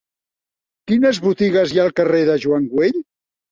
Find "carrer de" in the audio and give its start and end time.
2.01-2.41